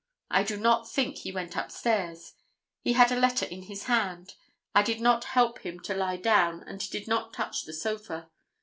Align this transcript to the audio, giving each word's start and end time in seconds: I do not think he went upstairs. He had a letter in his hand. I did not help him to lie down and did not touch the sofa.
I 0.31 0.41
do 0.41 0.57
not 0.57 0.89
think 0.91 1.17
he 1.17 1.31
went 1.31 1.55
upstairs. 1.55 2.33
He 2.83 2.93
had 2.93 3.11
a 3.11 3.19
letter 3.19 3.45
in 3.45 3.61
his 3.61 3.83
hand. 3.83 4.33
I 4.73 4.81
did 4.81 4.99
not 4.99 5.25
help 5.25 5.59
him 5.59 5.79
to 5.81 5.93
lie 5.93 6.17
down 6.17 6.63
and 6.63 6.79
did 6.89 7.07
not 7.07 7.33
touch 7.33 7.65
the 7.65 7.73
sofa. 7.73 8.27